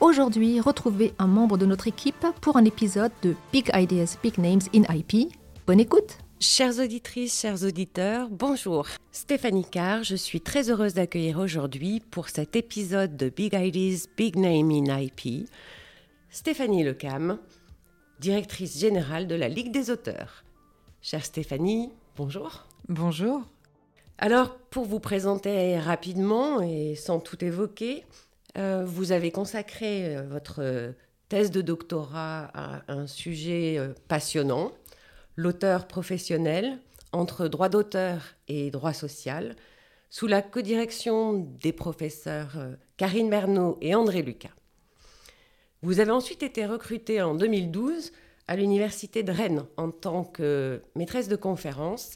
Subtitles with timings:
[0.00, 4.60] Aujourd'hui, retrouvez un membre de notre équipe pour un épisode de Big Ideas, Big Names
[4.74, 5.32] in IP.
[5.66, 8.86] Bonne écoute Chères auditrices, chers auditeurs, bonjour.
[9.12, 14.36] Stéphanie Carr, je suis très heureuse d'accueillir aujourd'hui pour cet épisode de Big Ideas, Big
[14.36, 15.48] Name in IP,
[16.28, 17.38] Stéphanie Lecam,
[18.18, 20.44] directrice générale de la Ligue des auteurs.
[21.02, 22.66] Chère Stéphanie, bonjour.
[22.88, 23.42] Bonjour.
[24.18, 28.04] Alors, pour vous présenter rapidement et sans tout évoquer,
[28.56, 30.94] euh, vous avez consacré euh, votre
[31.28, 34.70] thèse de doctorat à un sujet euh, passionnant,
[35.34, 36.78] l'auteur professionnel
[37.12, 39.56] entre droit d'auteur et droit social,
[40.10, 42.52] sous la codirection des professeurs
[42.96, 44.54] Karine Bernot et André Lucas.
[45.82, 48.12] Vous avez ensuite été recruté en 2012
[48.46, 52.12] à l'Université de Rennes en tant que maîtresse de conférence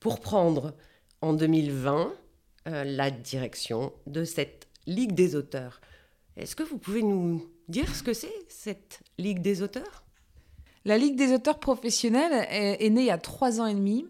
[0.00, 0.74] pour prendre
[1.22, 2.12] en 2020
[2.66, 5.82] la direction de cette Ligue des auteurs.
[6.38, 10.02] Est-ce que vous pouvez nous dire ce que c'est, cette Ligue des auteurs?
[10.86, 14.06] La Ligue des auteurs professionnels est, née il y a trois ans et demi.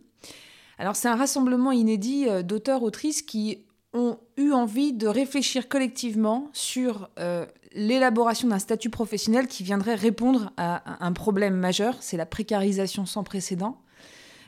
[0.78, 7.10] Alors c'est un rassemblement inédit euh, d'auteurs-autrices qui ont eu envie de réfléchir collectivement sur
[7.18, 13.04] euh, l'élaboration d'un statut professionnel qui viendrait répondre à un problème majeur, c'est la précarisation
[13.04, 13.80] sans précédent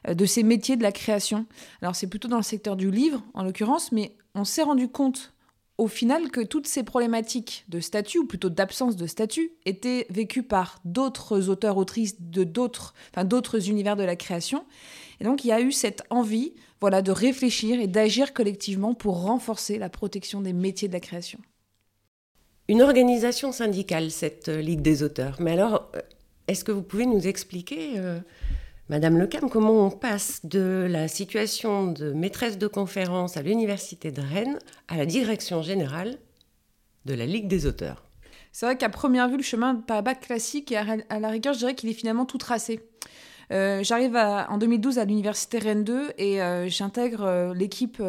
[0.06, 1.46] euh, de ces métiers de la création.
[1.82, 5.32] Alors c'est plutôt dans le secteur du livre en l'occurrence, mais on s'est rendu compte
[5.80, 10.42] au final que toutes ces problématiques de statut, ou plutôt d'absence de statut, étaient vécues
[10.42, 14.66] par d'autres auteurs-autrices de d'autres, enfin, d'autres univers de la création.
[15.20, 19.22] Et donc il y a eu cette envie voilà, de réfléchir et d'agir collectivement pour
[19.22, 21.38] renforcer la protection des métiers de la création.
[22.68, 25.36] Une organisation syndicale, cette Ligue des auteurs.
[25.40, 26.00] Mais alors, euh,
[26.46, 28.20] est-ce que vous pouvez nous expliquer euh,
[28.90, 34.20] Madame Lecam, comment on passe de la situation de maîtresse de conférence à l'Université de
[34.20, 34.58] Rennes
[34.88, 36.18] à la direction générale
[37.04, 38.02] de la Ligue des auteurs?
[38.50, 41.60] C'est vrai qu'à première vue, le chemin pas bac classique et à, la rigueur, je
[41.60, 42.80] dirais qu'il est finalement tout tracé.
[43.52, 48.02] Euh, j'arrive en 2012 à l'université Rennes 2 et euh, j'intègre euh, l'équipe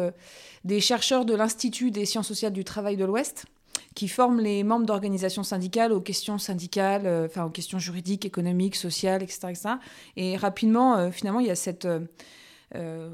[0.64, 3.46] des chercheurs de l'Institut des sciences sociales du travail de l'Ouest,
[3.94, 8.76] qui forment les membres d'organisations syndicales aux questions syndicales, euh, enfin aux questions juridiques, économiques,
[8.76, 9.52] sociales, etc.
[10.16, 11.86] Et rapidement, euh, finalement, il y a cette,
[12.74, 13.10] euh,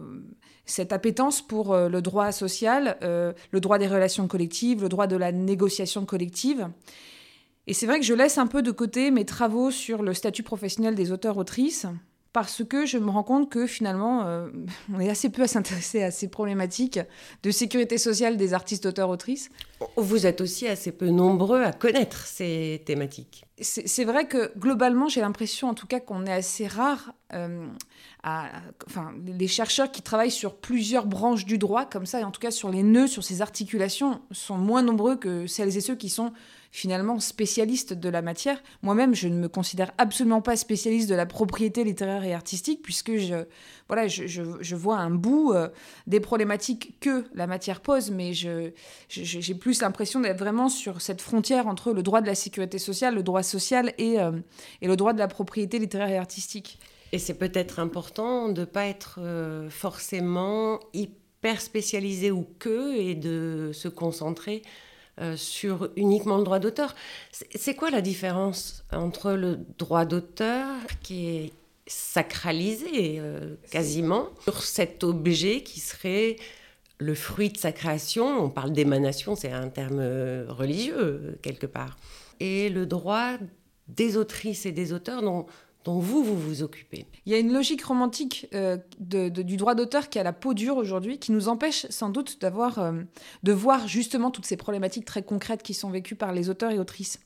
[0.64, 5.32] cette appétence pour le droit social, le droit des relations collectives, le droit de la
[5.32, 6.68] négociation collective.
[7.66, 10.42] Et c'est vrai que je laisse un peu de côté mes travaux sur le statut
[10.42, 11.86] professionnel des auteurs-autrices
[12.40, 14.48] parce que je me rends compte que finalement, euh,
[14.94, 17.00] on est assez peu à s'intéresser à ces problématiques
[17.42, 19.50] de sécurité sociale des artistes, auteurs, autrices.
[19.96, 23.44] Vous êtes aussi assez peu nombreux à connaître ces thématiques.
[23.60, 27.66] C'est vrai que globalement, j'ai l'impression en tout cas qu'on est assez rare, euh,
[28.22, 28.46] à,
[28.86, 32.40] enfin, les chercheurs qui travaillent sur plusieurs branches du droit, comme ça, et en tout
[32.40, 36.08] cas sur les nœuds, sur ces articulations, sont moins nombreux que celles et ceux qui
[36.08, 36.32] sont
[36.70, 38.62] finalement spécialiste de la matière.
[38.82, 43.16] Moi-même, je ne me considère absolument pas spécialiste de la propriété littéraire et artistique, puisque
[43.16, 43.44] je,
[43.88, 45.68] voilà, je, vois un bout euh,
[46.06, 51.66] des problématiques que la matière pose, mais j'ai plus l'impression d'être vraiment sur cette frontière
[51.66, 54.32] entre le droit de la sécurité sociale, le droit social et, euh,
[54.82, 56.78] et le droit de la propriété littéraire et artistique.
[57.12, 63.14] Et c'est peut-être important de ne pas être euh, forcément hyper spécialisé ou que, et
[63.14, 64.62] de se concentrer
[65.20, 66.94] euh, sur uniquement le droit d'auteur.
[67.32, 70.66] C'est quoi la différence entre le droit d'auteur
[71.02, 71.52] qui est
[71.86, 76.36] sacralisé euh, quasiment sur cet objet qui serait
[76.98, 78.26] le fruit de sa création?
[78.44, 81.96] On parle d'émanation, c'est un terme euh, religieux quelque part.
[82.40, 83.32] Et le droit
[83.88, 85.46] des autrices et des auteurs dont
[85.94, 87.06] vous vous occupez.
[87.26, 90.76] Il y a une logique romantique euh, du droit d'auteur qui a la peau dure
[90.76, 92.92] aujourd'hui, qui nous empêche sans doute d'avoir, euh,
[93.42, 96.78] de voir justement toutes ces problématiques très concrètes qui sont vécues par les auteurs et
[96.78, 97.20] autrices.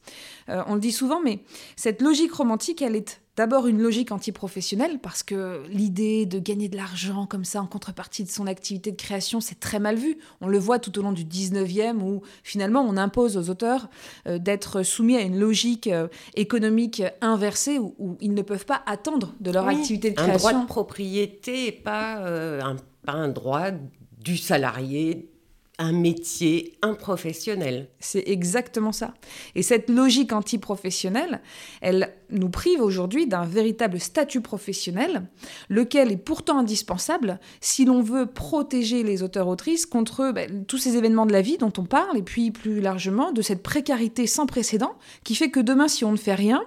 [0.49, 1.41] Euh, on le dit souvent, mais
[1.77, 6.77] cette logique romantique, elle est D'abord une logique antiprofessionnelle, parce que l'idée de gagner de
[6.77, 10.19] l'argent comme ça en contrepartie de son activité de création, c'est très mal vu.
[10.43, 13.89] On le voit tout au long du 19e, où finalement on impose aux auteurs
[14.27, 19.33] euh, d'être soumis à une logique euh, économique inversée, où, ils ne peuvent pas attendre
[19.41, 20.35] de leur activité de création.
[20.35, 22.77] Un droit de propriété, pas, euh, un,
[23.07, 23.71] pas un droit
[24.21, 25.32] du salarié
[25.79, 27.89] un métier improfessionnel.
[27.99, 29.15] C'est exactement ça.
[29.55, 31.41] Et cette logique antiprofessionnelle,
[31.81, 35.23] elle nous prive aujourd'hui d'un véritable statut professionnel,
[35.69, 41.27] lequel est pourtant indispensable si l'on veut protéger les auteurs-autrices contre ben, tous ces événements
[41.27, 44.95] de la vie dont on parle, et puis plus largement de cette précarité sans précédent
[45.25, 46.63] qui fait que demain, si on ne fait rien,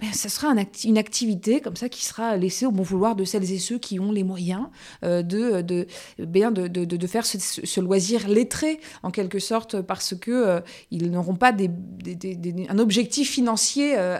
[0.00, 0.52] ben, ça sera
[0.84, 4.00] une activité comme ça qui sera laissée au bon vouloir de celles et ceux qui
[4.00, 4.66] ont les moyens
[5.04, 5.86] euh, de,
[6.18, 10.60] bien de, faire ce, loisir lettré, en quelque sorte, parce que euh,
[10.90, 13.94] ils n'auront pas un objectif financier.
[13.96, 14.18] Euh,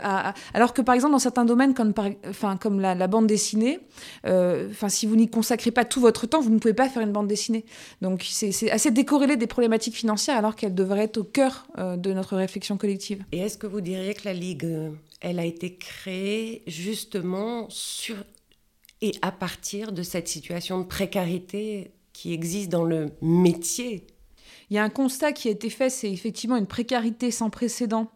[0.55, 3.81] alors que, par exemple, dans certains domaines, comme, la, bande dessinée,
[4.25, 7.13] enfin, si vous n'y consacrez pas tout votre temps, vous ne pouvez pas faire une
[7.13, 7.65] bande dessinée.
[8.01, 12.37] Donc, c'est assez décorrélé des problématiques financières, alors qu'elles devraient être au cœur de notre
[12.37, 13.25] réflexion collective.
[13.33, 14.93] Et est-ce que vous diriez que la Ligue
[15.23, 18.17] elle a été créée justement sur
[19.01, 24.07] et à partir de cette situation de précarité qui existe dans le métier.
[24.73, 28.11] Il y a un constat qui a été fait, c'est effectivement une précarité sans précédent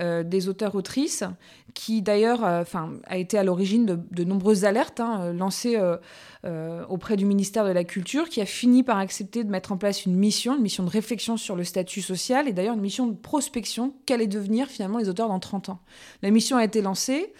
[0.00, 1.22] euh, des auteurs-autrices,
[1.70, 2.64] qui d'ailleurs euh,
[3.06, 5.96] a été à l'origine de, nombreuses alertes hein, lancées euh,
[6.44, 9.76] euh, auprès du ministère de la Culture, qui a fini par accepter de mettre en
[9.76, 13.06] place une mission, une mission de réflexion sur le statut social et d'ailleurs une mission
[13.06, 15.80] de prospection, qu'allaient devenir finalement les auteurs dans 30 ans?
[16.22, 17.32] La mission a été lancée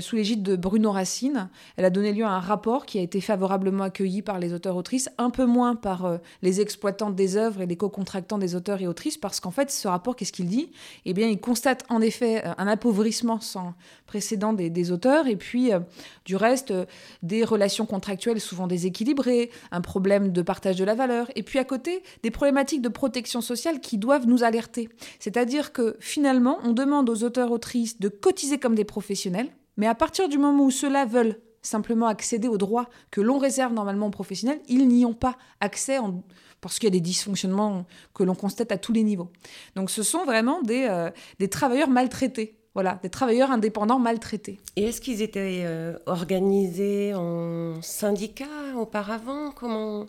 [0.00, 1.48] sous l'égide de Bruno Racine.
[1.76, 5.08] Elle a donné lieu à un rapport qui a été favorablement accueilli par les auteurs-autrices,
[5.18, 7.76] un peu moins par les exploitants des œuvres et les
[8.08, 10.70] co-contractants des auteurs et autrices, parce qu'en fait, ce rapport, qu'est-ce qu'il dit?
[11.04, 13.74] Eh bien, il constate en effet un appauvrissement sans
[14.06, 15.70] précédent des, auteurs et puis,
[16.24, 16.72] du reste,
[17.22, 21.64] des relations contractuelles souvent déséquilibré, un problème de partage de la valeur, et puis à
[21.64, 24.88] côté, des problématiques de protection sociale qui doivent nous alerter.
[25.18, 30.28] C'est-à-dire que finalement, on demande aux auteurs-autrices de cotiser comme des professionnels, mais à partir
[30.28, 34.60] du moment où ceux-là veulent simplement accéder aux droits que l'on réserve normalement aux professionnels,
[34.68, 35.98] ils n'y ont pas accès
[36.60, 39.30] parce qu'il y a des dysfonctionnements que l'on constate à tous les niveaux.
[39.76, 44.60] Donc ce sont vraiment des, euh, des travailleurs maltraités voilà, des travailleurs indépendants maltraités.
[44.76, 49.50] Et est-ce qu'ils étaient euh, organisés en syndicats auparavant?
[49.50, 50.06] Comment?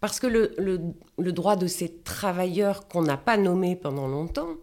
[0.00, 4.56] Parce que le, le, droit de ces travailleurs qu'on n'a pas nommés pendant longtemps,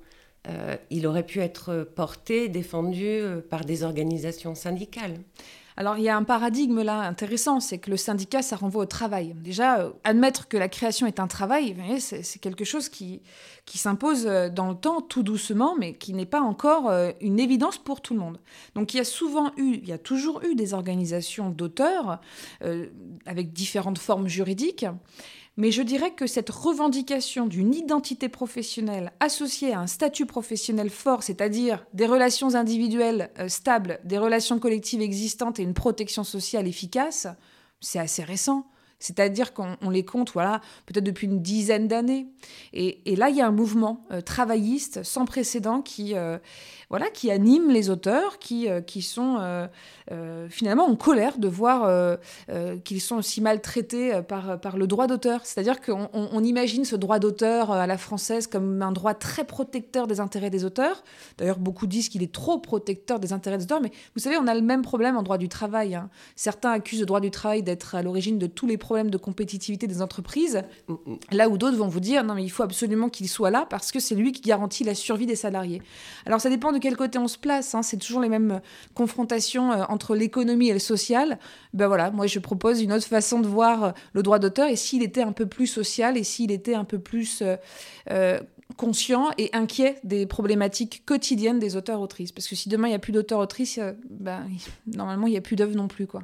[0.48, 5.18] euh, il aurait pu être porté, défendu par des organisations syndicales.
[5.78, 8.88] Alors il y a un paradigme là intéressant, c'est que le syndicat, ça renvoie au
[8.88, 9.34] travail.
[9.36, 13.22] Déjà, euh, admettre que la création est un travail, c'est quelque chose qui,
[13.66, 17.40] qui s'impose euh, dans le temps tout doucement, mais qui n'est pas encore euh, une
[17.40, 18.40] évidence pour tout le monde.
[18.76, 22.20] Donc il y a souvent eu, il y a toujours eu des organisations d'auteurs
[23.26, 24.86] avec différentes formes juridiques.
[25.56, 31.22] Mais je dirais que cette revendication d'une identité professionnelle associée à un statut professionnel fort,
[31.22, 37.28] c'est-à-dire des relations individuelles euh, stables, des relations collectives existantes et une protection sociale efficace,
[37.82, 38.66] c'est assez récent.
[39.00, 42.28] C'est-à-dire qu'on les compte, voilà, peut-être depuis une dizaine d'années.
[42.74, 46.38] Et, là, il y a un mouvement euh, travailliste sans précédent qui, euh,
[46.90, 49.68] voilà, qui anime les auteurs, qui, qui sont
[50.12, 52.18] euh, finalement en colère de voir euh,
[52.50, 55.46] euh, qu'ils sont aussi maltraités par, par le droit d'auteur.
[55.46, 60.08] C'est-à-dire qu'on on, imagine ce droit d'auteur à la française comme un droit très protecteur
[60.08, 61.04] des intérêts des auteurs.
[61.38, 64.48] D'ailleurs, beaucoup disent qu'il est trop protecteur des intérêts des auteurs, mais vous savez, on
[64.48, 65.96] a le même problème en droit du travail.
[65.96, 66.10] Hein.
[66.36, 69.88] Certains accusent le droit du travail d'être à l'origine de tous les problèmes de compétitivité
[69.88, 70.62] des entreprises,
[71.32, 73.92] là où d'autres vont vous dire non, mais il faut absolument qu'il soit là parce
[73.92, 75.82] que c'est lui qui garantit la survie des salariés.
[76.26, 77.82] Alors ça dépend de quel côté on se place, hein.
[77.82, 78.62] c'est toujours les mêmes
[78.94, 81.40] confrontations entre l'économie et le social,
[81.74, 84.76] ben voilà, moi je propose une autre façon de voir euh, le droit d'auteur et
[84.76, 87.56] s'il était un peu plus social et s'il était un peu plus euh,
[88.12, 88.40] euh,
[88.78, 92.32] conscient et inquiet des problématiques quotidiennes des auteurs-autrices.
[92.32, 94.48] Parce que si demain il n'y a plus d'auteurs-autrices, ben,
[94.88, 96.08] normalement il n'y a plus d'œuvres non plus.
[96.08, 96.24] quoi.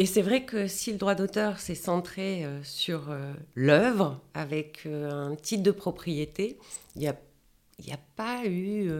[0.00, 3.14] Et c'est vrai que si le droit d'auteur s'est centré sur
[3.54, 6.56] l'œuvre avec un titre de propriété,
[6.96, 7.12] il n'y a,
[7.92, 8.90] a, pas eu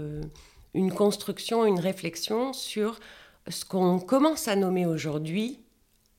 [0.74, 3.00] une construction, une réflexion sur
[3.48, 5.60] ce qu'on commence à nommer aujourd'hui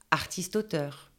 [0.10, 1.11] artiste-auteur.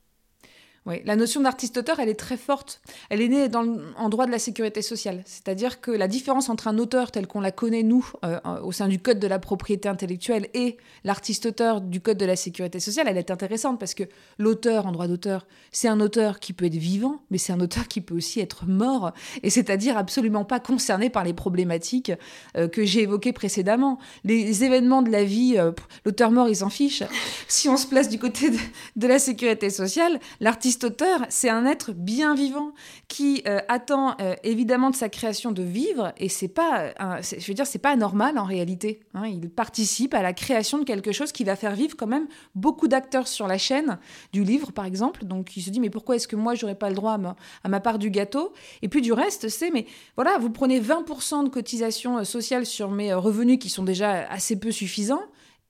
[0.84, 2.80] Oui, la notion d'artiste-auteur, elle est très forte.
[3.08, 3.64] Elle est née dans
[3.96, 5.22] en droit de la sécurité sociale.
[5.26, 8.88] C'est-à-dire que la différence entre un auteur tel qu'on la connaît, nous, euh, au sein
[8.88, 13.16] du Code de la propriété intellectuelle, et l'artiste-auteur du Code de la sécurité sociale, elle
[13.16, 14.02] est intéressante parce que
[14.38, 17.86] l'auteur en droit d'auteur, c'est un auteur qui peut être vivant, mais c'est un auteur
[17.86, 19.12] qui peut aussi être mort,
[19.44, 22.10] et c'est-à-dire absolument pas concerné par les problématiques
[22.56, 24.00] euh, que j'ai évoquées précédemment.
[24.24, 25.70] Les événements de la vie, euh,
[26.04, 27.04] l'auteur mort, il s'en fiche.
[27.46, 28.58] Si on se place du côté de,
[28.96, 32.72] de la sécurité sociale, l'artiste l'artiste-auteur, c'est un être bien vivant
[33.08, 37.54] qui euh, attend euh, évidemment de sa création de vivre, et c'est pas, je veux
[37.54, 39.00] dire, c'est pas normal en réalité.
[39.14, 39.26] Hein.
[39.26, 42.88] Il participe à la création de quelque chose qui va faire vivre quand même beaucoup
[42.88, 43.98] d'acteurs sur la chaîne
[44.32, 45.24] du livre, par exemple.
[45.24, 47.36] Donc il se dit, mais pourquoi est-ce que moi j'aurais pas le droit à ma,
[47.64, 48.52] à ma part du gâteau?
[48.80, 49.86] Et puis du reste, c'est, mais
[50.16, 54.70] voilà, vous prenez 20% de cotisation sociale sur mes revenus qui sont déjà assez peu
[54.70, 55.22] suffisants.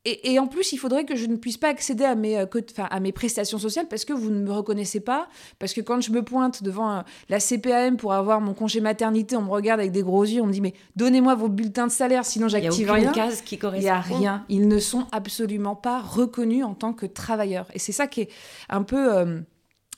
[0.04, 2.46] Et, en plus, il faudrait que je ne puisse pas accéder à mes, euh,
[2.90, 5.28] à mes prestations sociales parce que vous ne me reconnaissez pas.
[5.60, 9.36] Parce que quand je me pointe devant euh, la CPAM pour avoir mon congé maternité,
[9.36, 11.92] on me regarde avec des gros yeux, on me dit Mais donnez-moi vos bulletins de
[11.92, 12.98] salaire, sinon j'active rien.
[12.98, 13.80] Il n'y a case qui correspond.
[13.80, 14.44] Il n'y a rien.
[14.48, 17.68] Ils ne sont absolument pas reconnus en tant que travailleurs.
[17.72, 18.28] Et c'est ça qui est
[18.70, 19.16] un peu.
[19.16, 19.40] Euh,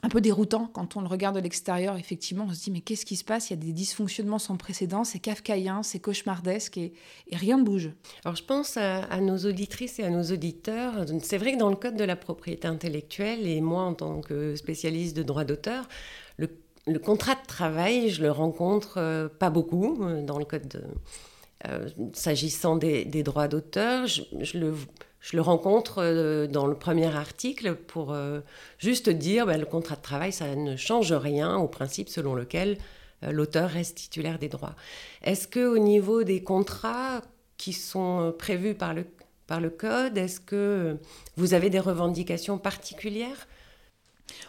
[0.05, 1.97] un peu déroutant quand on le regarde de l'extérieur.
[1.97, 3.49] Effectivement, on se dit mais qu'est-ce qui se passe?
[3.49, 6.93] Il y a des dysfonctionnements sans précédent, c'est kafkaïen, c'est cauchemardesque et,
[7.33, 7.91] rien ne bouge.
[8.25, 11.07] Alors je pense à, nos auditrices et à nos auditeurs.
[11.23, 14.57] C'est vrai que dans le code de la propriété intellectuelle, et moi en tant que
[14.57, 15.89] spécialiste de droit d'auteur,
[16.37, 20.85] le, contrat de travail, je le rencontre euh, pas beaucoup euh, dans le code.
[21.67, 24.75] Euh, s'agissant des, droits d'auteur, je, je le
[25.25, 28.41] je le rencontre euh, dans le premier article pour euh,
[28.79, 32.77] juste dire ben, le contrat de travail, ça ne change rien au principe selon lequel
[33.23, 34.75] euh, l'auteur reste titulaire des droits.
[35.23, 37.23] Est-ce que au niveau des contrats
[37.57, 39.07] qui sont prévus par le,
[39.47, 40.99] par le code, est-ce que
[41.39, 43.49] vous avez des revendications particulières?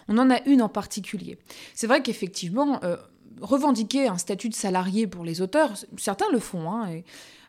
[0.10, 1.38] On en a une en particulier.
[1.74, 2.82] C'est vrai qu'effectivement,
[3.42, 7.02] revendiquer un statut de salarié pour les auteurs, certains le font, hein,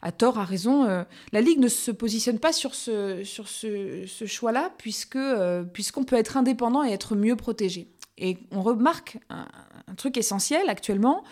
[0.07, 0.85] à tort, à raison.
[0.85, 6.05] Euh, la Ligue ne se positionne pas sur ce, sur ce, choix-là, puisque, euh, puisqu'on
[6.05, 7.89] peut être indépendant et être mieux protégé.
[8.17, 9.47] Et on remarque un,
[9.97, 11.25] truc essentiel actuellement,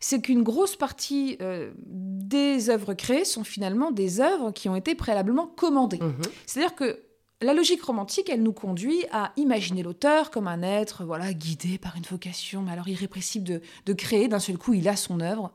[0.00, 4.94] c'est qu'une grosse partie euh, des œuvres créées sont finalement des œuvres qui ont été
[4.94, 5.98] préalablement commandées.
[5.98, 6.12] Mmh
[6.46, 7.00] C'est-à-dire que
[7.40, 11.96] la logique romantique, elle nous conduit à imaginer l'auteur comme un être voilà guidé par
[11.96, 14.28] une vocation, mais alors irrépressible de, de créer.
[14.28, 15.52] D'un seul coup, il a son œuvre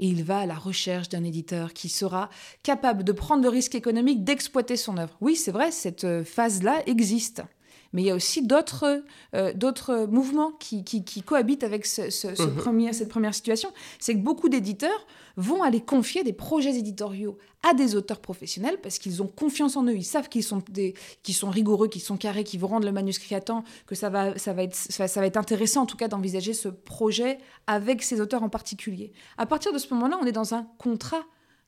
[0.00, 2.30] et il va à la recherche d'un éditeur qui sera
[2.62, 5.16] capable de prendre le risque économique d'exploiter son œuvre.
[5.20, 7.42] Oui, c'est vrai, cette euh, phase-là existe.
[7.92, 10.84] Mais il y a aussi d'autres euh, mouvements qui,
[11.24, 12.56] cohabitent avec ce, mhm.
[12.56, 13.70] premier, cette première situation.
[14.00, 17.38] C'est que beaucoup d'éditeurs vont aller confier des projets éditoriaux
[17.68, 19.96] à des auteurs professionnels parce qu'ils ont confiance en eux.
[19.96, 20.62] Ils savent qu'ils sont,
[21.30, 24.38] sont rigoureux, qu'ils sont carrés, qu'ils vont rendre le manuscrit à temps, que ça va,
[24.38, 28.20] ça va, être, ça, va être intéressant en tout cas d'envisager ce projet avec ces
[28.20, 29.12] auteurs en particulier.
[29.38, 31.24] À partir de ce moment-là, on est dans un contrat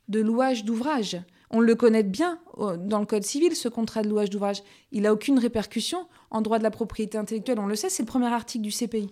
[0.08, 1.18] de louage d'ouvrage.
[1.50, 4.62] On le connaît bien euh, dans le Code civil, ce contrat de louage d'ouvrage.
[4.92, 8.08] Il n'a aucune répercussion en droit de la propriété intellectuelle, on le sait, c'est le
[8.08, 9.10] premier article du CPI.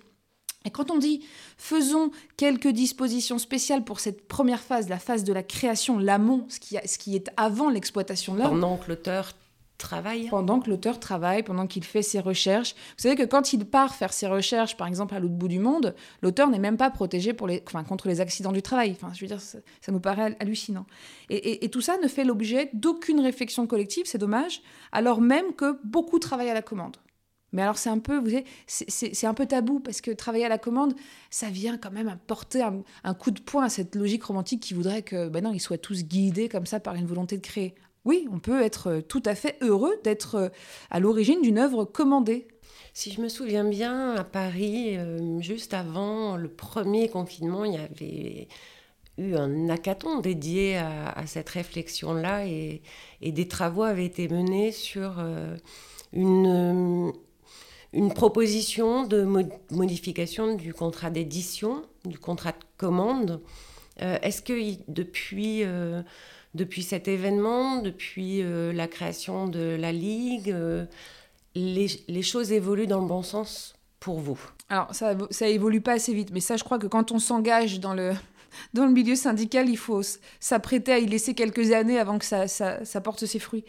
[0.65, 1.25] Et quand on dit
[1.59, 6.59] faisons quelques dispositions spéciales pour cette première phase, la phase de la création, l'amont, ce
[6.59, 8.51] qui, ce qui est avant l'exploitation de l'œuvre.
[8.51, 9.33] Pendant que l'auteur
[9.77, 12.75] travaille Pendant que l'auteur travaille, pendant qu'il fait ses recherches.
[12.97, 15.59] Vous savez que quand il part faire ses recherches, par exemple à l'autre bout du
[15.59, 18.93] monde, l'auteur n'est même pas protégé pour les, enfin, contre les accidents du travail.
[18.93, 20.87] Enfin, je veux dire, ça, nous paraît hallucinant.
[21.29, 26.19] Et, tout ça ne fait l'objet d'aucune réflexion collective, c'est dommage, alors même que beaucoup
[26.19, 26.97] travaillent à la commande.
[27.55, 30.51] Mais alors c'est un peu, vous savez, c'est un peu tabou parce que travailler à
[30.51, 30.95] la commande,
[31.31, 34.75] ça vient quand même porter un, un coup de poing à cette logique romantique qui
[34.75, 37.75] voudrait que, ben non, ils soient tous guidés comme ça par une volonté de créer
[38.05, 40.49] oui, on peut être euh, tout à fait heureux d'être euh,
[40.91, 42.47] à l'origine d'une œuvre commandée.
[42.93, 47.77] Si je me souviens bien, à Paris, euh, juste avant le premier confinement, il y
[47.77, 48.49] avait
[49.17, 52.83] eu un hackathon dédié à, cette réflexion-là et,
[53.23, 55.25] des travaux avaient été menés sur
[56.13, 57.13] une,
[57.95, 59.23] une proposition de
[59.71, 63.41] modification du contrat d'édition, du contrat de commande.
[63.99, 64.55] Est-ce que
[64.89, 65.65] depuis
[66.55, 70.87] depuis cet événement, depuis euh, la création de la Ligue, euh,
[71.55, 74.41] les, choses évoluent dans le bon sens pour vous?
[74.69, 77.81] Alors, ça, ça évolue pas assez vite, mais ça, je crois que quand on s'engage
[77.81, 78.13] dans le,
[78.73, 80.03] dans le milieu syndical, il faut
[80.41, 83.65] s'apprêter à y laisser quelques années avant que ça, porte ses fruits.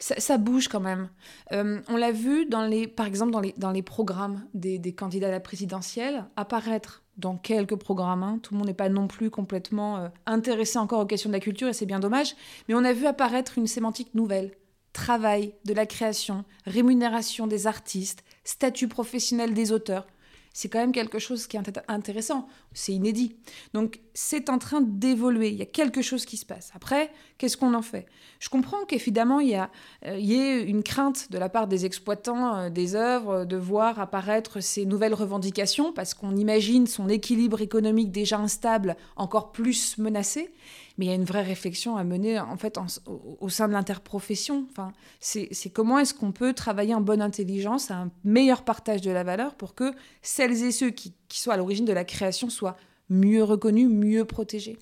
[0.00, 1.08] Ça, bouge quand même.
[1.52, 2.48] Euh, on l'a vu,
[2.94, 8.22] par exemple, dans les, programmes des, des candidats à la présidentielle, apparaître dans quelques programmes.
[8.22, 8.38] Hein.
[8.42, 11.40] Tout le monde n'est pas non plus complètement euh, intéressé encore aux questions de la
[11.40, 12.34] culture et c'est bien dommage.
[12.68, 14.52] Mais on a vu apparaître une sémantique nouvelle.
[14.92, 20.06] Travail de la création, rémunération des artistes, statut professionnel des auteurs
[20.52, 23.36] c'est quand même quelque chose qui est intéressant, c'est inédit.
[23.74, 26.70] Donc c'est en train d'évoluer, il y a quelque chose qui se passe.
[26.74, 28.06] Après, qu'est-ce qu'on en fait?
[28.40, 29.70] Je comprends qu'évidemment, il y, a,
[30.06, 34.00] euh, y ait une crainte de la part des exploitants euh, des œuvres de voir
[34.00, 40.52] apparaître ces nouvelles revendications, parce qu'on imagine son équilibre économique déjà instable encore plus menacé.
[40.98, 44.66] Mais il y a une vraie réflexion à mener en fait au, sein de l'interprofession.
[44.70, 49.10] Enfin, c'est comment est-ce qu'on peut travailler en bonne intelligence à un meilleur partage de
[49.10, 52.50] la valeur pour que celles et ceux qui, qui soient à l'origine de la création
[52.50, 52.76] soient
[53.08, 54.76] mieux reconnus, mieux protégés.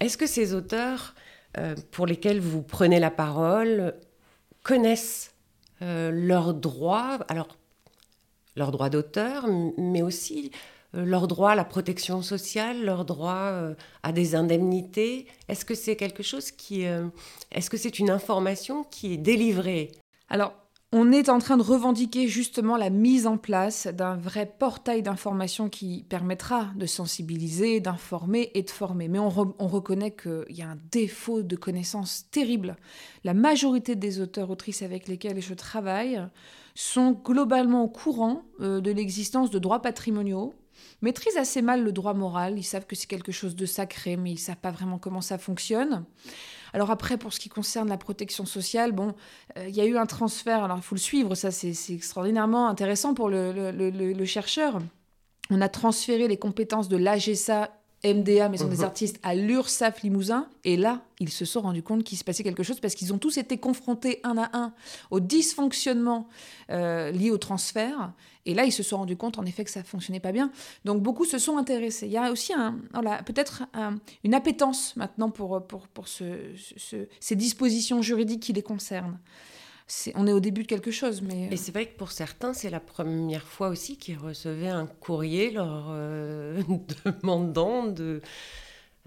[0.00, 1.14] Est-ce que ces auteurs
[1.58, 3.94] euh, pour lesquels vous prenez la parole
[4.62, 5.34] connaissent
[5.82, 7.56] euh, leurs droits, alors
[8.56, 9.46] leurs droits d'auteur,
[9.76, 10.50] mais aussi
[10.94, 15.26] euh, leurs droits à la protection sociale, leurs droits à des indemnités.
[15.48, 19.92] Est-ce que c'est quelque chose qui, est-ce que c'est une information qui est délivrée?
[20.28, 20.52] Alors
[20.90, 25.68] on est en train de revendiquer justement la mise en place d'un vrai portail d'information
[25.68, 29.06] qui permettra de sensibiliser, d'informer et de former.
[29.06, 32.76] Mais on, reconnaît qu'il y a un défaut de connaissance terrible.
[33.22, 36.22] La majorité des auteurs-autrices avec lesquels je travaille
[36.74, 40.54] sont globalement au courant euh, de l'existence de droits patrimoniaux,
[41.02, 44.30] maîtrisent assez mal le droit moral, ils savent que c'est quelque chose de sacré, mais
[44.30, 46.04] ils ne savent pas vraiment comment ça fonctionne.
[46.72, 49.14] Alors après, pour ce qui concerne la protection sociale, bon,
[49.56, 52.68] euh, il y a eu un transfert, alors il faut le suivre, ça c'est extraordinairement
[52.68, 54.78] intéressant pour le, chercheur.
[55.50, 57.70] On a transféré les compétences de l'AGSA
[58.04, 58.84] MDA, Maison des mhm.
[58.84, 60.48] Artistes, à l'URSAF Limousin.
[60.64, 63.18] Et là, ils se sont rendus compte qu'il se passait quelque chose parce qu'ils ont
[63.18, 64.72] tous été confrontés un à un
[65.10, 66.28] au dysfonctionnement
[66.70, 68.12] euh, lié au transfert.
[68.46, 70.50] Et là, ils se sont rendus compte, en effet, que ça fonctionnait pas bien.
[70.84, 72.06] Donc, beaucoup se sont intéressés.
[72.06, 73.64] Il y a aussi un, voilà, peut-être
[74.24, 79.18] une appétence maintenant pour, pour, pour ces dispositions juridiques qui les concernent
[80.14, 81.22] on est au début de quelque chose.
[81.22, 81.44] Mais...
[81.46, 84.86] Et euh, c'est vrai que pour certains, c'est la première fois aussi qu'ils recevaient un
[84.86, 86.60] courrier leur euh,
[87.22, 88.20] demandant de,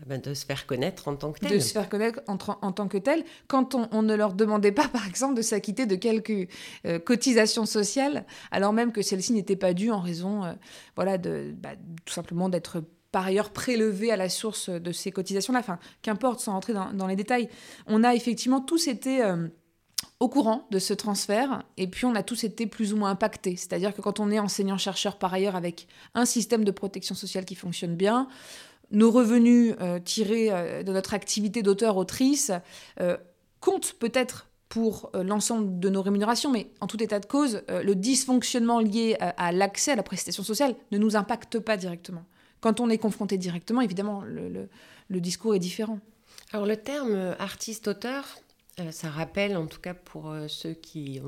[0.05, 1.51] ben, de se faire connaître en tant que tel.
[1.51, 3.23] De se faire connaître en, en tant que tel.
[3.47, 6.49] Quand on, ne leur demandait pas, par exemple, de s'acquitter de quelques
[6.85, 10.57] euh, cotisations sociales, alors même que celles-ci n'étaient pas dues en raison,
[10.95, 15.59] voilà, de, bah, tout simplement d'être par ailleurs prélevées à la source de ces cotisations-là.
[15.59, 17.49] Enfin, qu'importe, sans rentrer dans, dans, les détails.
[17.85, 19.21] On a effectivement tous été
[20.19, 23.55] au courant de ce transfert et puis on a tous été plus ou moins impactés.
[23.55, 27.55] C'est-à-dire que quand on est enseignant-chercheur par ailleurs avec un système de protection sociale qui
[27.55, 28.27] fonctionne bien,
[28.91, 32.51] nos revenus euh, tirés euh, de notre activité d'auteur-autrice
[32.99, 33.17] euh,
[33.59, 38.79] comptent peut-être pour l'ensemble de nos rémunérations, mais en tout état de cause, le dysfonctionnement
[38.79, 42.23] lié à, l'accès à la prestation sociale ne nous impacte pas directement.
[42.61, 45.99] Quand on est confronté directement, évidemment, le discours est différent.
[46.53, 48.39] Alors le terme artiste-auteur,
[48.91, 51.21] ça rappelle, en tout cas pour euh, ceux qui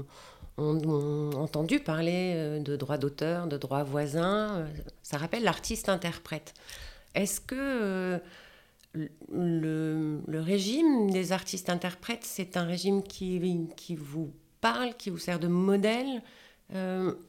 [0.58, 4.68] ont, entendu parler euh, de droits d'auteur, de droits voisins,
[5.02, 6.54] ça rappelle l'artiste-interprète.
[7.16, 8.20] Est-ce que
[8.94, 15.48] le, régime des artistes-interprètes, c'est un régime qui, qui vous parle, qui vous sert de
[15.48, 16.22] modèle,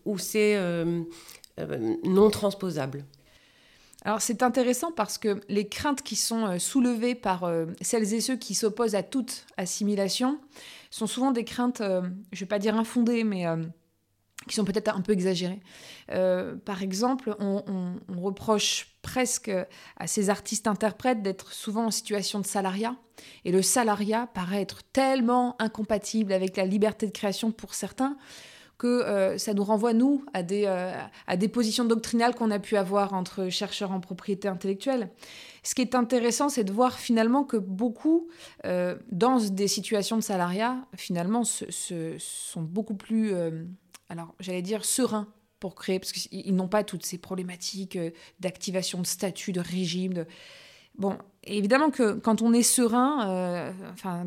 [0.04, 0.58] ou c'est
[2.04, 3.04] non transposable?
[4.04, 8.20] Alors c'est intéressant parce que les craintes qui sont euh, soulevées par euh, celles et
[8.20, 10.38] ceux qui s'opposent à toute assimilation
[10.90, 13.46] sont souvent des craintes, euh, je ne vais pas dire infondées, mais
[14.46, 15.60] qui sont peut-être un peu exagérées.
[16.06, 19.50] par exemple, on, on, reproche presque
[19.96, 22.94] à ces artistes-interprètes d'être souvent en situation de salariat.
[23.46, 28.18] Et le salariat paraît être tellement incompatible avec la liberté de création pour certains
[28.84, 30.92] que euh, ça nous renvoie, nous, à des, euh,
[31.26, 35.08] à des positions doctrinales qu'on a pu avoir entre chercheurs en propriété intellectuelle.
[35.62, 38.28] Ce qui est intéressant, c'est de voir finalement que beaucoup,
[38.66, 41.64] euh, dans des situations de salariat, finalement, se,
[42.18, 43.32] sont beaucoup plus,
[44.10, 45.28] alors j'allais dire, sereins
[45.60, 47.98] pour créer, parce qu'ils n'ont pas toutes ces problématiques
[48.38, 50.26] d'activation de statut, de régime, de...
[50.98, 54.26] Bon, évidemment que quand on est serein, enfin,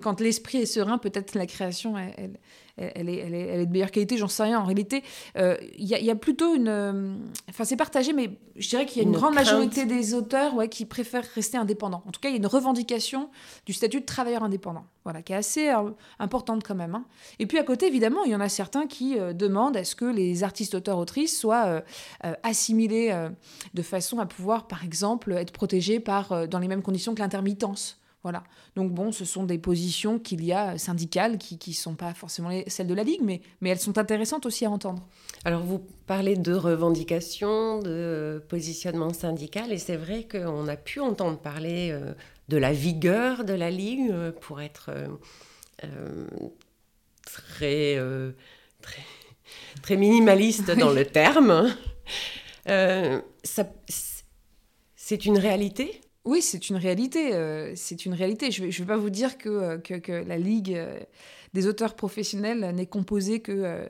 [0.00, 2.38] quand l'esprit est serein, peut-être la création, elle,
[2.76, 4.58] elle est, elle, est, elle est, de meilleure qualité, j'en sais rien.
[4.60, 5.02] En réalité,
[5.36, 6.68] euh, il y, a plutôt une.
[6.68, 7.14] Euh,
[7.50, 10.68] enfin, c'est partagé, mais je dirais qu'il y a une, grande majorité des auteurs ouais,
[10.68, 12.02] qui préfèrent rester indépendants.
[12.06, 13.28] En tout cas, il y a une revendication
[13.66, 16.94] du statut de travailleur indépendant, voilà, qui est assez euh, importante quand même.
[16.94, 17.04] Hein.
[17.38, 20.04] Et puis à côté, évidemment, il y en a certains qui demandent à ce que
[20.04, 21.82] les artistes, auteurs, autrices soient
[22.42, 23.14] assimilés
[23.74, 27.98] de façon à pouvoir, par exemple, être protégés par, dans les mêmes conditions que l'intermittence.
[28.22, 28.44] Voilà.
[28.76, 32.50] Donc bon, ce sont des positions qu'il y a syndicales qui ne sont pas forcément
[32.68, 35.08] celles de la Ligue, mais, mais elles sont intéressantes aussi à entendre.
[35.44, 41.38] Alors vous parlez de revendications, de positionnement syndical, et c'est vrai qu'on a pu entendre
[41.38, 42.12] parler euh,
[42.48, 44.92] de la vigueur de la Ligue euh, pour être
[45.82, 46.26] euh,
[47.26, 47.98] très,
[48.80, 49.02] très,
[49.82, 51.74] très, minimaliste dans le terme.
[54.94, 56.01] c'est une réalité?
[56.24, 57.34] Oui, c'est une réalité.
[57.34, 58.50] Euh, c'est une réalité.
[58.50, 61.00] Je ne vais, pas vous dire que, euh, la Ligue euh,
[61.52, 63.88] des auteurs professionnels n'est composée que,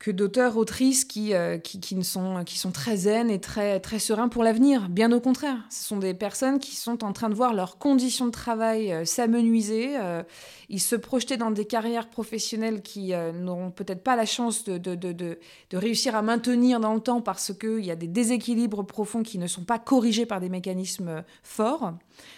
[0.00, 3.80] que d'auteurs, autrices qui, euh, qui, qui, ne sont, qui sont très zen et très,
[3.80, 4.88] très sereins pour l'avenir.
[4.88, 8.24] Bien au contraire, ce sont des personnes qui sont en train de voir leurs conditions
[8.24, 10.22] de travail euh, s'amenuiser, euh,
[10.70, 14.94] ils se projetaient dans des carrières professionnelles qui n'auront peut-être pas la chance de, de,
[14.94, 19.24] de, de, réussir à maintenir dans le temps parce qu'il y a des déséquilibres profonds
[19.24, 21.94] qui ne sont pas corrigés par des mécanismes forts.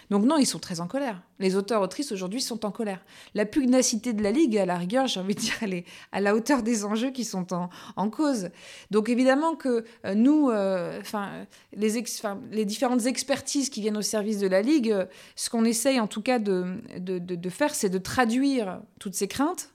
[0.09, 1.21] Donc non, ils sont très en colère.
[1.39, 3.03] Les auteurs-autrices aujourd'hui sont en colère.
[3.33, 6.21] La pugnacité de la Ligue, à la rigueur, j'ai envie de dire, elle est à
[6.21, 7.47] la hauteur des enjeux qui sont
[7.95, 8.49] en, cause.
[8.91, 14.47] Donc évidemment que euh, nous, euh, enfin, les, différentes expertises qui viennent au service de
[14.47, 19.15] la Ligue, euh, ce qu'on essaye en tout cas de faire, c'est de traduire toutes
[19.15, 19.72] ces craintes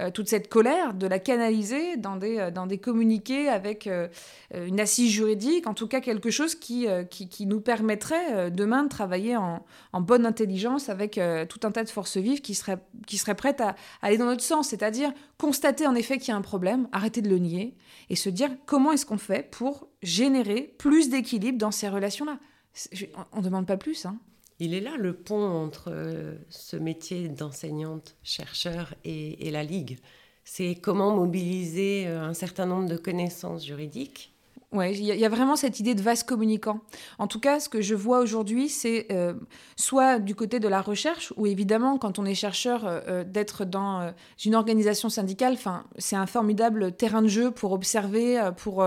[0.00, 4.08] euh, toute cette colère, de la canaliser dans des, euh, dans des communiqués avec euh,
[4.54, 9.36] une assise juridique, en tout cas quelque chose qui, qui, nous permettrait demain de travailler
[9.36, 13.60] en, en bonne intelligence avec tout un tas de forces vives qui seraient, qui prêtes
[13.60, 17.22] à, aller dans notre sens, c'est-à-dire constater en effet qu'il y a un problème, arrêter
[17.22, 17.76] de le nier
[18.08, 22.38] et se dire comment est-ce qu'on fait pour générer plus d'équilibre dans ces relations-là.
[23.32, 24.06] On ne demande pas plus.
[24.06, 24.18] Hein.
[24.62, 29.98] Il est là le pont entre euh, ce métier d'enseignante, chercheur et, la Ligue.
[30.44, 34.29] C'est comment mobiliser euh, un certain nombre de connaissances juridiques
[34.72, 36.78] oui, il y, a vraiment cette idée de vase communicant.
[37.18, 39.34] En tout cas, ce que je vois aujourd'hui, c'est euh,
[39.74, 43.64] soit du côté de la recherche, où évidemment, quand on est chercheur, euh, euh, d'être
[43.64, 44.12] dans
[44.44, 45.56] une organisation syndicale,
[45.98, 48.84] c'est un formidable terrain de jeu pour observer, pour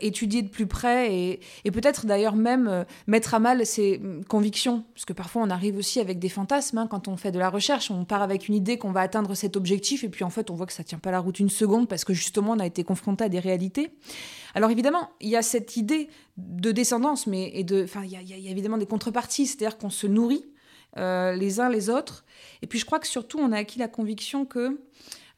[0.00, 4.84] étudier de plus près et, peut-être d'ailleurs même mettre à mal ses mm, convictions.
[4.94, 6.78] Parce que parfois, on arrive aussi avec des fantasmes.
[6.78, 9.34] Hein, quand on fait de la recherche, on part avec une idée qu'on va atteindre
[9.34, 11.50] cet objectif, et puis en fait, on voit que ça tient pas la route une
[11.50, 13.90] seconde parce que justement, on a été confronté à des réalités.
[14.54, 18.16] Alors évidemment, il y a cette idée de descendance, mais et de, enfin, il y,
[18.16, 20.44] a, évidemment des contreparties, c'est-à-dire qu'on se nourrit
[20.96, 22.24] euh, les uns les autres.
[22.62, 24.80] Et puis je crois que surtout, on a acquis la conviction que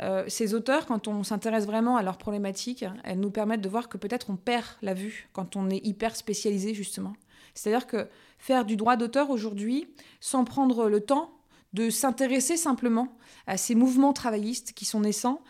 [0.02, 3.88] euh, ces auteurs, quand on s'intéresse vraiment à leurs problématiques, elles nous permettent de voir
[3.88, 7.14] que peut-être on perd la vue quand on est hyper spécialisé, justement.
[7.54, 8.08] C'est-à-dire que
[8.38, 9.88] faire du droit d'auteur aujourd'hui,
[10.20, 11.32] sans prendre le temps
[11.72, 15.40] de s'intéresser simplement à ces mouvements travaillistes qui sont naissants,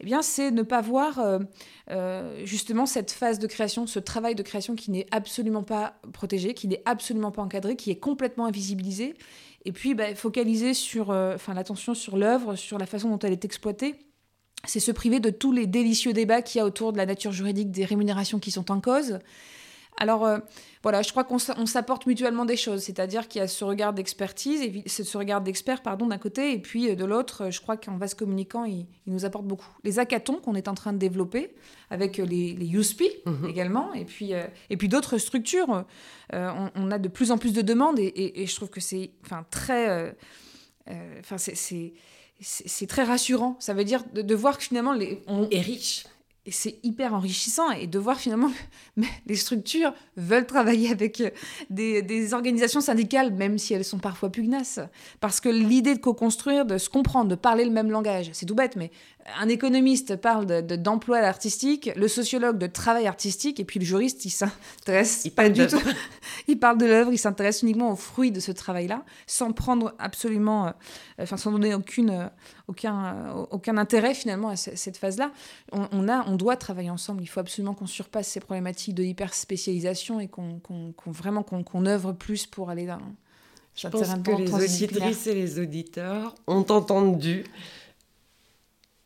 [0.00, 1.38] eh bien, c'est ne pas voir euh,
[1.90, 6.54] euh, justement cette phase de création, ce travail de création qui n'est absolument pas protégé,
[6.54, 9.14] qui n'est absolument pas encadré, qui est complètement invisibilisé.
[9.64, 13.44] Et puis, bah, focaliser sur, euh, l'attention sur l'œuvre, sur la façon dont elle est
[13.44, 13.96] exploitée.
[14.64, 17.32] C'est se priver de tous les délicieux débats qu'il y a autour de la nature
[17.32, 19.18] juridique des rémunérations qui sont en cause.
[19.98, 20.28] Alors,
[20.86, 24.62] voilà, je crois qu'on s'apporte mutuellement des choses, c'est-à-dire qu'il y a ce regard d'expertise,
[24.86, 28.14] ce regard d'expert, pardon, d'un côté, et puis euh, de l'autre, je crois qu'en vase
[28.14, 29.66] communicant, il, nous apporte beaucoup.
[29.82, 31.54] Les hackathons qu'on est en train de développer,
[31.90, 33.48] avec euh, les, les USP mhm.
[33.48, 35.84] également, et puis, euh, et puis d'autres structures,
[36.32, 40.14] on, a de plus en plus de demandes, et, je trouve que c'est enfin, très...
[41.18, 43.56] Enfin, c'est très rassurant.
[43.58, 46.04] Ça veut dire de, voir que finalement, les, on est riche
[46.46, 51.30] et c'est hyper enrichissant et de voir finalement que les structures veulent travailler avec euh,
[51.70, 54.78] des, des, organisations syndicales, même si elles sont parfois pugnaces.
[55.20, 58.54] Parce que l'idée de co-construire, de se comprendre, de parler le même langage, c'est tout
[58.54, 58.92] bête, mais
[59.38, 64.24] un économiste parle d'emploi de, artistique, le sociologue de travail artistique, et puis le juriste,
[64.24, 65.80] il s'intéresse pas du tout.
[66.48, 70.68] il parle de l'œuvre, il s'intéresse uniquement aux fruits de ce travail-là, sans prendre absolument,
[70.68, 70.70] euh,
[71.18, 72.28] enfin sans donner aucune, euh,
[72.68, 75.32] aucun, aucun intérêt finalement à cette phase-là.
[75.72, 77.22] On, a, on doit travailler ensemble.
[77.22, 80.60] Il faut absolument qu'on surpasse ces problématiques de hyper spécialisation et qu'on
[81.06, 83.00] vraiment qu'on œuvre plus pour aller dans.
[83.76, 87.44] Je pense que les auditrices et les auditeurs ont entendu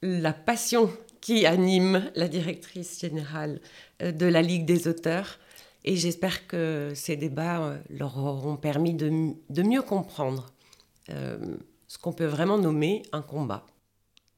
[0.02, 3.60] la passion qui anime la directrice générale
[4.02, 5.38] euh, de la Ligue des auteurs.
[5.84, 10.52] Et j'espère que ces débats euh, leur auront permis de, mieux comprendre
[11.10, 11.56] euh,
[11.90, 13.66] ce qu'on peut vraiment nommer un combat.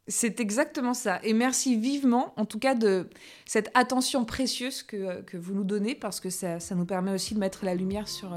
[0.08, 1.20] C'est exactement ça.
[1.22, 3.10] Et merci vivement, en tout cas, de
[3.44, 7.38] cette attention précieuse que, vous nous donnez, parce que ça, ça, nous permet aussi de
[7.38, 8.30] mettre la lumière sur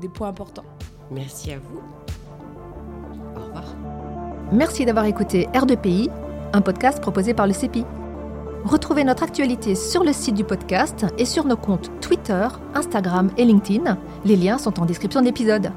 [0.00, 0.64] des points importants.
[1.12, 1.80] Merci à vous.
[3.36, 3.76] Au revoir.
[4.52, 6.10] Merci d'avoir écouté R2PI
[6.52, 7.84] un podcast proposé par le CEPI.
[8.64, 13.44] Retrouvez notre actualité sur le site du podcast et sur nos comptes Twitter, Instagram et
[13.44, 13.96] LinkedIn.
[14.24, 15.72] Les liens sont en description de l'épisode.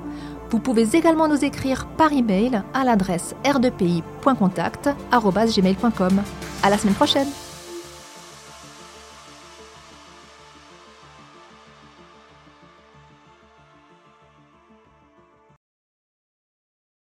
[0.54, 6.22] Vous pouvez également nous écrire par email à l'adresse r2pi.contact@gmail.com.
[6.62, 7.28] À la semaine prochaine.